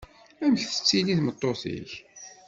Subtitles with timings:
[0.43, 1.91] Amek tettili tmeṭṭut-ik?